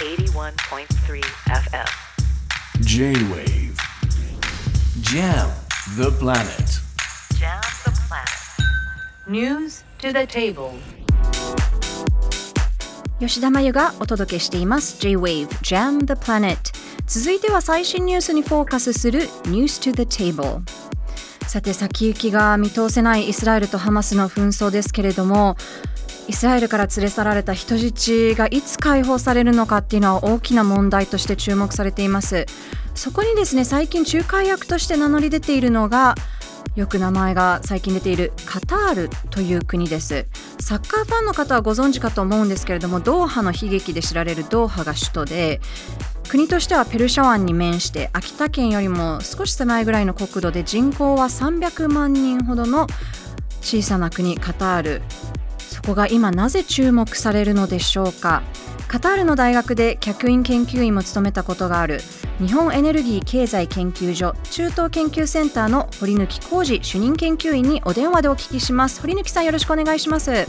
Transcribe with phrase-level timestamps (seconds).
[0.00, 1.84] 81.3 FM
[2.80, 3.76] J-Wave
[5.02, 5.50] Jam
[5.98, 6.80] the planet
[7.38, 10.72] Jam the planet News to the table
[13.18, 16.56] 吉田真由がお届けしています J-Wave Jam the Planet
[17.06, 20.62] 続いては最新ニュースにフォーカスする News to the Table
[21.46, 25.58] さて先行きが見通せないイスラエルとハマスの紛争ですけれども
[26.30, 32.46] イスラエルから連れ去られた人質がいつ解放されるのかっていうのは大きな問題として注目されています。
[32.94, 36.14] そこにですね最近仲介役として名乗り出ているのが
[36.76, 40.26] よく名前が最近出ているカタールという国です。
[40.60, 45.60] サッカーファンの方はご存知かと思うんですけれどもドーハの悲劇で知られるドーハが首都で
[46.28, 52.86] 国としてはペルシャ湾に面して秋田県よりも少し狭いぐらいの国土で人口は300万人ほどの
[53.62, 55.02] 小さな国カタール。
[55.90, 58.42] こが今なぜ注目されるのでしょうか。
[58.88, 62.00] カタールの大学で客員研究員も務めたことがある
[62.40, 69.00] 日本エネルギー経済研究所中東研究センターの堀抜浩二主任研究員にお電話でお聞きします。
[69.00, 70.48] 堀抜さんよろしくお願いします。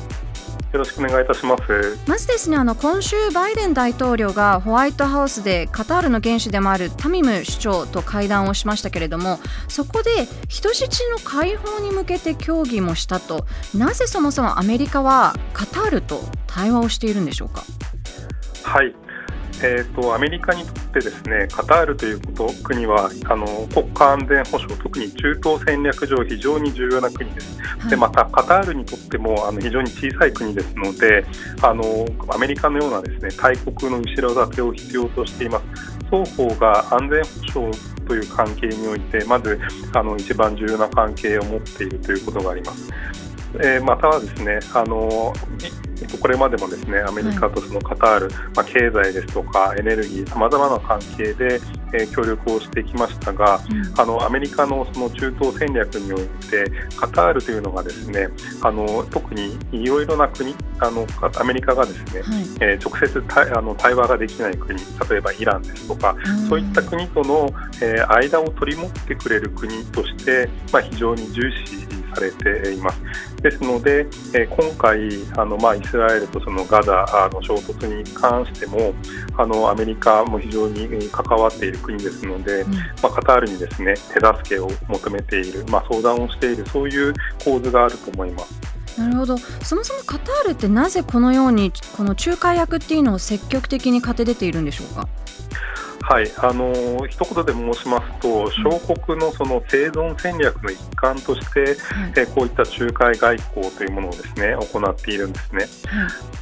[0.72, 1.98] よろしくお願いいたします。
[2.08, 10.10] まずですねあの今週バイデン大統領がホワイトハウスでカタールの元首でもあるタミム首長と会談をしましたけれどもそこで
[10.48, 17.64] 人質の解放に向けて協議もしたとなぜそもそもアメリカはカタールと対話をしているんでしょうか？
[18.64, 18.96] はい。
[19.64, 27.90] えーと、アメリカにとってですねカタールということ国はあの国家安全保障特に中東戦略上非常に重要な国です、はい。
[27.90, 31.26] でまたカタールにとってもあの非常に小さい国ですので
[31.62, 31.84] あの
[32.30, 35.92] アメリカのようなですね大国の後ろ盾を必要としています。
[36.12, 39.58] 双方が安全保障という関係においてまず
[39.94, 42.92] あの一番重要な関係を持っているということがあります。
[43.56, 45.34] えーまたはですねあの
[45.68, 45.82] い
[46.20, 51.60] これまでもですねアメリカとそのカタール、まあ、経済ですとかエネルギーさまざまな関係で、
[51.94, 53.60] えー協力をしてきましたが、
[53.98, 58.30] あのアメリカのその中東戦略においてカタールというのがですね
[58.62, 61.06] あの特にいろいろな国あの
[61.40, 62.44] アメリカがですね、はい。
[62.62, 66.48] えー直接対あの対話ができない国例えばイランですとかうん。
[66.48, 67.50] そういった国との、
[67.82, 73.02] えー間を取り持ってくれる国として、まあ、非常に重視されています。
[73.42, 74.02] ですので、
[74.34, 78.94] えー今回あの、まあ、イスラエルとそのガザあの衝突に関しても
[79.38, 87.14] あのアメリカも非常にえー関わっている国ですので、うんまあ、カタールにですね手助けを求めている、まあ、相談をしているそういう
[87.44, 88.62] 構図があると思います。
[89.00, 95.08] なるほどそもそもカタールってなぜこのようにこの仲介役っていうのを積極的に勝て出ているんでしょうか？
[96.12, 101.70] はい、あのー一言で申しますと、小国のその生存戦略の一環として、はい。
[102.18, 105.66] えーこういった仲介外交というものをですね行っているんですね。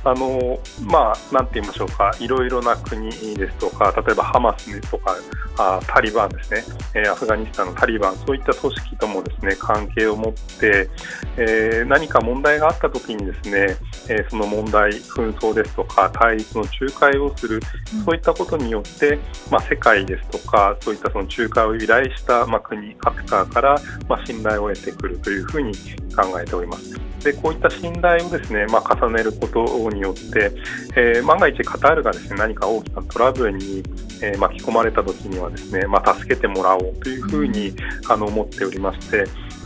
[0.03, 5.15] あのーまあ、なんて言いましょうか、いろいろな国ですとか、例えばハマスですとか、
[5.57, 6.63] あタリバンですね、
[6.95, 10.89] えーアフガニスタンのタリバン、そういった組織ともですね関係を持って、
[11.37, 13.77] えー何か問題があったときにですね、
[14.09, 17.59] えーその問題、紛争ですとか、対立の仲介をする、
[17.93, 18.03] うん。
[18.05, 19.19] そういったことによって、
[19.51, 23.75] まあ、世界ですとか、そういったその仲介を依頼した、まあ、国、アクターから、
[24.07, 25.73] まあ、信頼を得てくるというふうに
[26.15, 26.99] 考えております。
[27.19, 30.51] でこういった信頼をですね、まあ、重ねることによって、
[30.95, 33.83] えー万が一カタールがですね何か大きなトラブルに、
[34.21, 37.75] えー巻き込まれたときにはですね、まあ、助けてもらおうというふうに、
[38.09, 39.25] あの思っておりまして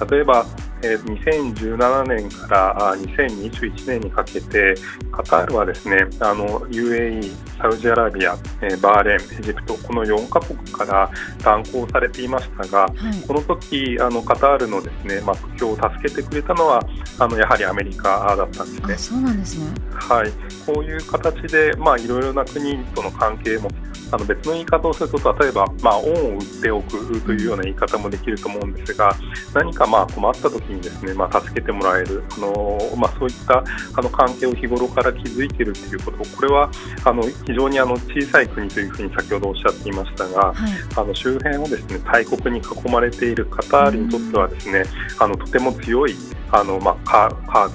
[0.10, 4.76] 例えば、えー2017年からあ2021年にかけて
[5.12, 11.10] カタールはですねあの UAE、サウジアラビア、えーバーレーン、エジプトこの4カ国から
[11.44, 13.28] 断交されていましたが、はい。
[13.28, 16.82] この時あのカタールのですね、まあ、苦境を助けてくれたのは
[17.20, 18.94] あのやはりアメリカだったんですね。
[18.94, 18.98] あ。
[18.98, 19.66] そうなんですね。
[19.94, 20.32] はい、
[20.66, 23.70] こういう形で、まあ、いろいろな国との関係も
[24.12, 29.16] あの別の言い方をすると例えば、まあ、恩を売っておくというような言い方もできると思うんですが
[29.54, 33.64] 何かまあ困った時にですね、まあ、助けてもらえるあの、まあ、そういった
[33.96, 36.70] あの関係を日頃から築いているということこれは
[37.06, 44.84] あの非常にあの小さい国というふうに先ほどおっしゃっていましたがはいあの周辺をですね大国に囲まれているカタールにとってはですね
[45.20, 46.16] あのとても強い
[46.52, 47.70] あの、まあ、カカー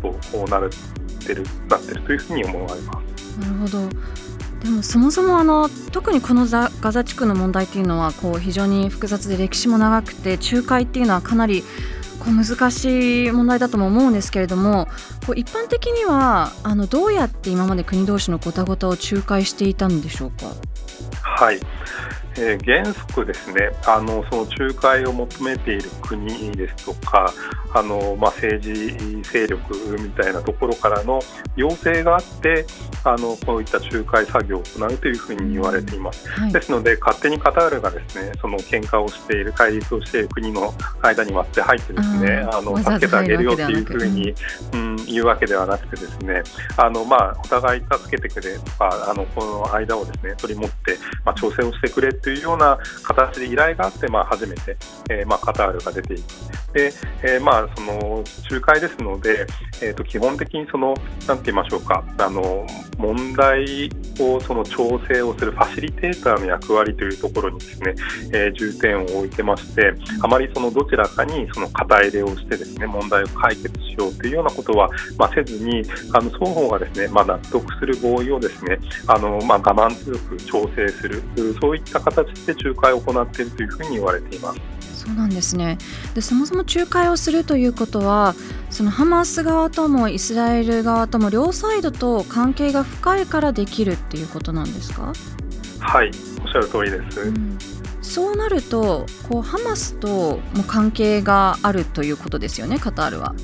[0.00, 0.70] ドとなっ
[1.26, 3.12] てるなってるというふうに思われます。
[3.38, 3.88] なるほど
[4.62, 11.62] でもそもそもあの特にこのザガザ地区の問題っていうのはこう非常に複雑で歴史も長くて仲介っていうのはかなり
[12.20, 14.86] こう難しい問題だとも思うんですけれども
[15.26, 20.46] こう一般的にはあのどうやって今まで国同士のごたごたを仲介していたんでしょうか？
[21.22, 21.58] はい
[22.36, 27.32] えー、原則ですねあのその仲介を求めている国ですとか
[27.74, 31.20] あの、まあ、政治勢力みたいなところからの
[31.56, 32.66] 要請があって
[33.04, 44.34] あのこういった仲介作業を行うというふうに言われています、はい、ですので勝手にカタールがですねその喧嘩をしている対立をしている国の間に割って入ってですねあの助けてあげるよっていうふうに、
[44.72, 46.42] うん、言うわけではなくてですね
[46.76, 54.76] あの、まあ、お互い助けてくれとかあのこの間をですね取り持って、まあ、調整をしてくれというような形で依頼があって、まあ、初めて、
[55.10, 56.61] えーまあ、カタールが出ていく。
[56.72, 56.92] で、
[57.22, 59.46] えー、まあその仲介ですので、
[59.82, 60.94] えー、と基本的にその
[61.26, 62.66] なんて言いましょうかあの
[62.98, 63.90] 問題
[64.20, 67.94] をその調整をするファシリテーターの役割というところにですね、
[68.32, 75.82] えー、重点を置いてましてあまりそのどちらかにその肩入れをしてですね問題を解決しようというようなことは、まあ、せずに
[76.12, 81.22] あの双方がですね、まあ、納得する合意をですねあの、まあ、我慢強く調整する
[81.60, 84.71] そういった形で仲介を行っているというふうに言われています。
[85.04, 85.78] そうなんですね。
[86.14, 88.34] でそもそも仲介をするということは
[88.70, 95.12] そのハマス側ともイスラエル側とも両サイドと関係が深いからできるっていうことなんですか？
[95.80, 96.10] はい
[96.40, 97.58] おっしゃる通りです、うん、
[98.00, 103.34] そうなるとこうハマスとも関係があるということですよねカタールは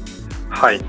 [0.50, 0.80] はい。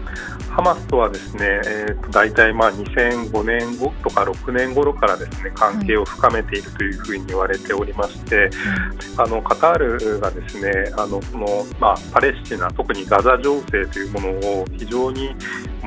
[0.49, 8.49] ハマスとはですね、えー、と大体まあ2005年後とか6年頃からですね関係を深めているというふうに言われておりまして、
[9.17, 14.29] あのカタールがですねあのこの、まあ、パレスチナ特にガザ情勢というもの
[14.61, 15.35] を非常に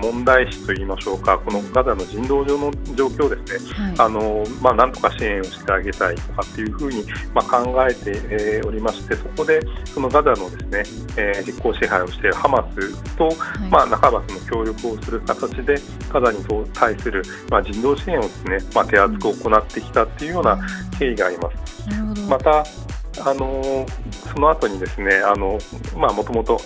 [0.03, 1.39] 問題視といいましょうか。
[1.39, 13.35] このガザの人道上の状況ですね、はい、あのまあ、なんとか支援をしてあげたいとかっていうふうに、まあ、考えて、えー、おりましてそこでそのガザのですね、えー、実効支配をしているハマスと、はい、
[13.71, 15.77] まあ、半ばその協力をする形で
[16.11, 16.45] ガザに
[16.75, 20.59] 対する、まあ、人道支援をですね、まあ、手厚く行ってきたっていうような
[20.99, 21.73] 経緯があります。
[22.29, 22.65] また
[23.25, 23.87] あの
[24.33, 25.59] その後にですねあの
[25.97, 26.59] まあもともと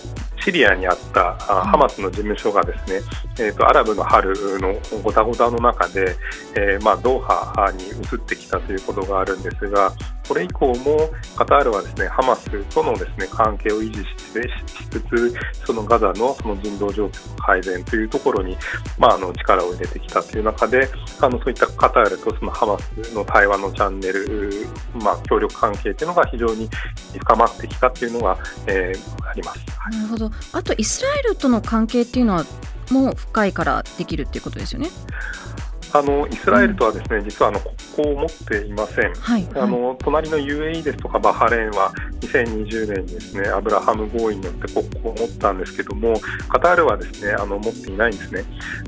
[0.47, 3.01] シリアにあったハマスの事務所がですね、
[3.41, 6.15] えーと、アラブの春のごたごたの中で、
[6.55, 9.93] えー、まあ、ドーハに移ってきたということがあるんですが
[10.29, 15.35] これ以降もカタールはですねハマスとのですね関係を維持ししつつ
[15.67, 18.57] そのガザのその人道状況の改善というところに、
[18.99, 20.89] まあ、あの力を入れてきたという中で
[21.21, 26.69] あのそういったカタールとそのハマスの対話のチャンネル、まあ、協力関係というのが非常に
[27.19, 29.61] 深まってきたというのが、えー、あります。
[29.91, 32.45] なるほどあとイスラエルとの関係っていうのは
[32.91, 34.89] もう深いからできるっていうことですよね？
[35.99, 46.15] あのイスラエルとはですね、うん、実はあの国交を持っていません、はいはい、あの隣の UAE ですとかバハレーンは2020年にですねアブラハム合意によって国交を持ったんですけども
[46.49, 48.45] カタールはですねあの持っていないんですね。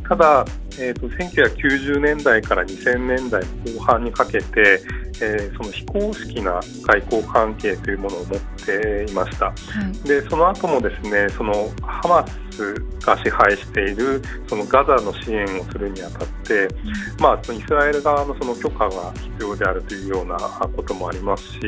[0.09, 0.45] ただ、
[0.79, 3.43] えーと、1990年代から2000年代
[3.75, 4.81] 後半にかけて、
[5.21, 9.55] えー、その非公式な外交関係というものを持っていました、は
[10.05, 12.27] い、でその後もですねそのハマ
[12.59, 16.69] スが支配しているそのガザの支援をするにあたって、
[17.21, 21.61] まあ、イスラエル側のその許可が必要であるというようなこともありますし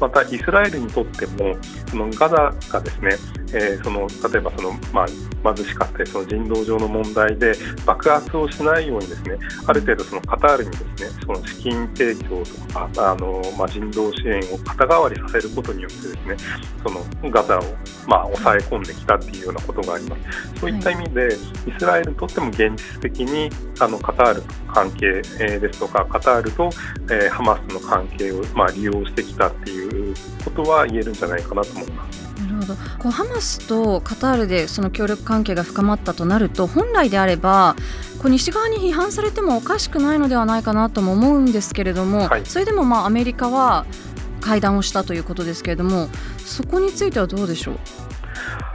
[0.00, 1.56] またイスラエルにとっても
[1.90, 3.08] そのガザがですね、
[3.52, 7.54] えー、その例えばその、まあ、貧しかったりその人道上の問題で
[7.84, 16.36] 爆発をしないようにですねある程度そのカタールにですねその資金提供とかあの、まあ、人道支援を肩代わりさせることによってですね
[16.82, 17.62] そのガザを、
[18.06, 20.60] まあ、抑え込んできたっていうようなことがあります。
[20.60, 21.28] そういった意味で、
[21.66, 23.50] イスラエルにとっても現実的に
[23.80, 26.70] あのカタールとの関係、ですとか、カタールと、
[27.10, 32.27] えー、ハマスの関係を、まあ、利用してきたっていうことは言えるんじゃないかなと思います。
[32.58, 32.74] なるほど。
[32.98, 37.76] こうハマスとカタールでその協力関係が深まったとなると本来であれば
[38.20, 43.86] こう西側に批判されてもおかしくないのではないかなとも思うんですけれども、はい、それでもまあアメリカは
[44.40, 47.78] 会談をしたということですけれどもそこについてはどうでしょう？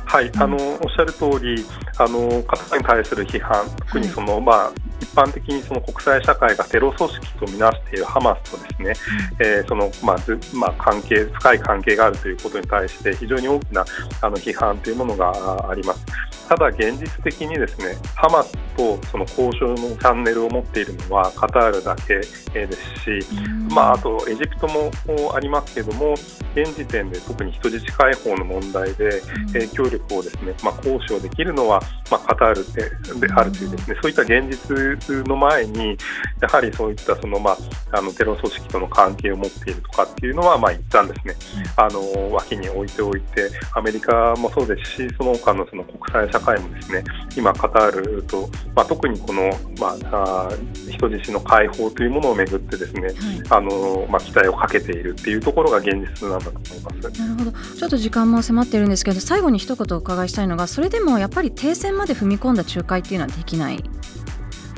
[0.05, 1.65] はい、あのおっしゃる通り、
[1.97, 4.71] あのカタールに対する批判、特にその、はい、まあ
[5.03, 8.93] 一般的にその国際社会がテロ組織とみなしているハマスとですね、
[9.39, 13.85] えー、そのまずまあ関係深い関係があるということに対して非常に大きな
[14.21, 16.05] あの批判というものがあります。
[16.47, 23.27] ただ現実的にですねハマスとその交渉のチャンネルを持っているのはカタールだけですし、
[23.73, 24.91] まあ、あとエジプトも
[25.35, 26.13] ありますけれども
[26.55, 29.21] 現時点で特に人質解放の問題で
[29.53, 31.81] 影響力をですね、まあ、行使をできるのは、
[32.11, 35.97] まあ、カタールでであるというですねそういった現実いうの前に、
[36.41, 37.57] やはりそういったその、まあ、
[37.97, 41.35] あのテロ組織との関係を持っているとかっていうのは、まあ、一旦ですね、
[41.77, 47.03] あの脇に置いておいて、アメリカもそうですし、その他のその国際社会もですね、
[47.35, 50.49] 今、カタールと、まあ、特にこの、まあ、
[50.89, 53.13] 人質の解放というものをめぐってですね、はい、
[53.49, 57.19] あのまあ、期待をかけているっていうところが現実なんだと思います。
[57.19, 57.51] なるほど。
[57.51, 63.83] ちょっと時間も迫ってるんですけど最後に一言お伺いしたいのがそれでもやっぱり停戦まで踏み込んだ仲介っていうのはできない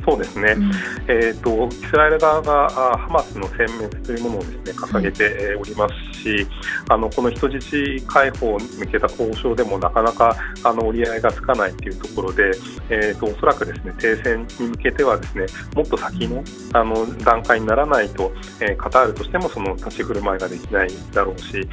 [0.06, 0.72] そうですね、うん、
[1.08, 6.48] えーと、イスラエル側がハマスの殲滅というものをです、ね、掲げておりますし、
[6.90, 12.52] あのこの人質解放に向けた交渉でもなかなかあの折り合いがつかないというところで、
[12.90, 15.46] えーと、おそらくですね停戦に向けてはですね
[15.76, 16.44] もっと先の
[16.74, 18.32] あの段階にならないと、
[18.62, 21.68] えー、カタールとしてもその立ち振る舞いができないだろうし、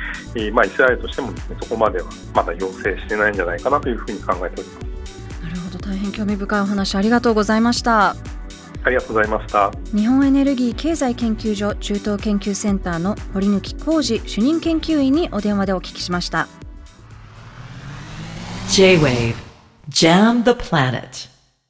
[0.52, 4.91] まあ、イスラエルとしてもですねそこまではまだ要請してないんじゃないかなというふうに考えております。
[5.82, 8.16] 大変興味深いお話ありがとうございました。
[8.84, 9.70] ありがとうございました。
[9.94, 16.48] 日本エネルギー経済研究所中東研究センターの堀貫浩二主任研究員にお電話でお聞きしました。
[18.70, 19.34] J-WAVE
[19.90, 21.31] JAM the Planet